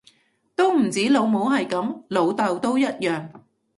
[0.55, 3.29] 都唔止老母係噉，老竇都一樣